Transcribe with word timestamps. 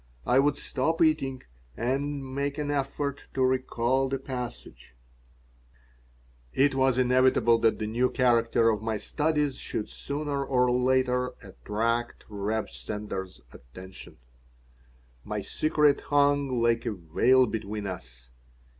I 0.25 0.39
would 0.39 0.57
stop 0.57 0.99
eating 1.03 1.43
and 1.77 2.33
make 2.33 2.57
an 2.57 2.71
effort 2.71 3.27
to 3.35 3.43
recall 3.45 4.09
the 4.09 4.17
passage 4.17 4.95
It 6.53 6.73
was 6.73 6.97
inevitable 6.97 7.59
that 7.59 7.77
the 7.77 7.85
new 7.85 8.09
character 8.09 8.69
of 8.71 8.81
my 8.81 8.97
studies 8.97 9.57
should 9.59 9.89
sooner 9.89 10.43
or 10.43 10.71
later 10.71 11.35
attract 11.43 12.25
Reb 12.29 12.71
Sender's 12.71 13.41
attention. 13.53 14.17
My 15.23 15.41
secret 15.41 16.01
hung 16.05 16.59
like 16.63 16.87
a 16.87 16.93
veil 16.93 17.45
between 17.45 17.85
us. 17.85 18.31